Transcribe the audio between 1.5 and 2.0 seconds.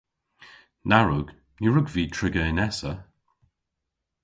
Ny wrug